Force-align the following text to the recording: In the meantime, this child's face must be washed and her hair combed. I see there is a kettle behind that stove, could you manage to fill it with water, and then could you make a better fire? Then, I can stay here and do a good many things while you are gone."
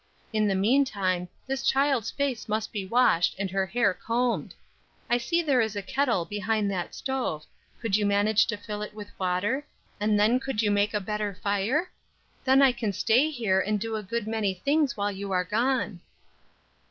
In 0.33 0.47
the 0.47 0.55
meantime, 0.55 1.29
this 1.45 1.61
child's 1.61 2.09
face 2.09 2.49
must 2.49 2.73
be 2.73 2.87
washed 2.87 3.35
and 3.37 3.51
her 3.51 3.67
hair 3.67 3.93
combed. 3.93 4.55
I 5.11 5.19
see 5.19 5.43
there 5.43 5.61
is 5.61 5.75
a 5.75 5.83
kettle 5.83 6.25
behind 6.25 6.71
that 6.71 6.95
stove, 6.95 7.45
could 7.79 7.95
you 7.95 8.07
manage 8.07 8.47
to 8.47 8.57
fill 8.57 8.81
it 8.81 8.95
with 8.95 9.11
water, 9.19 9.63
and 9.99 10.19
then 10.19 10.39
could 10.39 10.59
you 10.63 10.71
make 10.71 10.95
a 10.95 10.99
better 10.99 11.35
fire? 11.35 11.91
Then, 12.45 12.63
I 12.63 12.71
can 12.71 12.93
stay 12.93 13.29
here 13.29 13.59
and 13.59 13.79
do 13.79 13.95
a 13.95 14.01
good 14.01 14.25
many 14.27 14.55
things 14.55 14.97
while 14.97 15.11
you 15.11 15.31
are 15.31 15.43
gone." 15.45 15.99